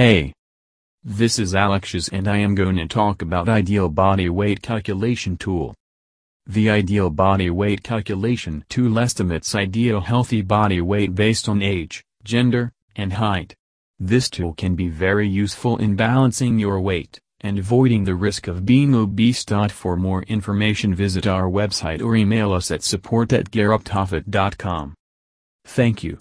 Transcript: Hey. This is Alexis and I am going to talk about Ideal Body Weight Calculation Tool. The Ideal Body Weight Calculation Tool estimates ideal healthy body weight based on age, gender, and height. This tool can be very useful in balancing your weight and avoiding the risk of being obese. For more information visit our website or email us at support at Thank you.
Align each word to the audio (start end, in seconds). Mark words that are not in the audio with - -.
Hey. 0.00 0.32
This 1.04 1.38
is 1.38 1.52
Alexis 1.52 2.08
and 2.08 2.26
I 2.26 2.38
am 2.38 2.54
going 2.54 2.76
to 2.76 2.86
talk 2.86 3.20
about 3.20 3.50
Ideal 3.50 3.90
Body 3.90 4.30
Weight 4.30 4.62
Calculation 4.62 5.36
Tool. 5.36 5.74
The 6.46 6.70
Ideal 6.70 7.10
Body 7.10 7.50
Weight 7.50 7.82
Calculation 7.82 8.64
Tool 8.70 8.98
estimates 8.98 9.54
ideal 9.54 10.00
healthy 10.00 10.40
body 10.40 10.80
weight 10.80 11.14
based 11.14 11.50
on 11.50 11.60
age, 11.60 12.02
gender, 12.24 12.72
and 12.96 13.12
height. 13.12 13.54
This 13.98 14.30
tool 14.30 14.54
can 14.54 14.74
be 14.74 14.88
very 14.88 15.28
useful 15.28 15.76
in 15.76 15.96
balancing 15.96 16.58
your 16.58 16.80
weight 16.80 17.20
and 17.42 17.58
avoiding 17.58 18.04
the 18.04 18.14
risk 18.14 18.48
of 18.48 18.64
being 18.64 18.94
obese. 18.94 19.44
For 19.68 19.96
more 19.96 20.22
information 20.22 20.94
visit 20.94 21.26
our 21.26 21.50
website 21.50 22.00
or 22.00 22.16
email 22.16 22.54
us 22.54 22.70
at 22.70 22.82
support 22.82 23.34
at 23.34 23.50
Thank 25.66 26.02
you. 26.02 26.18